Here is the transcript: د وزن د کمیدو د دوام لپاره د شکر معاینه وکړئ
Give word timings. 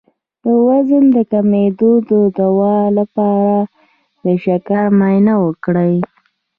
د 0.43 0.45
وزن 0.67 1.03
د 1.15 1.17
کمیدو 1.31 1.91
د 2.11 2.11
دوام 2.37 2.85
لپاره 2.99 3.57
د 4.23 4.25
شکر 4.43 4.83
معاینه 4.97 5.33
وکړئ 5.43 5.95